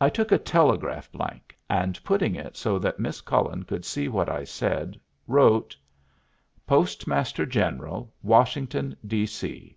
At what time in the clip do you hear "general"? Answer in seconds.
7.46-8.12